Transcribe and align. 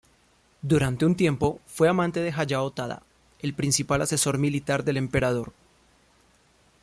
Durante 0.63 1.05
un 1.05 1.15
tiempo 1.15 1.61
fue 1.67 1.87
amante 1.87 2.21
de 2.21 2.31
Hayao 2.35 2.71
Tada, 2.71 3.03
el 3.37 3.53
principal 3.53 4.01
asesor 4.01 4.39
militar 4.39 4.83
del 4.83 4.97
emperador. 4.97 5.53